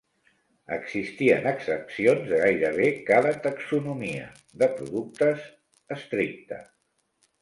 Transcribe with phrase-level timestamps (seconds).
[0.75, 4.27] Existien excepcions de gairebé cada taxonomia
[4.63, 5.45] de productes
[5.99, 6.63] estricta.